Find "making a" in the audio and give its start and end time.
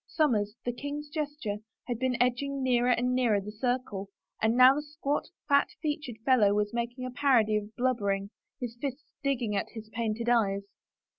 6.73-7.11